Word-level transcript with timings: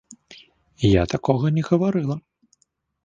Я 0.91 1.03
такога 1.13 1.45
не 1.59 1.63
гаварыла. 1.71 2.15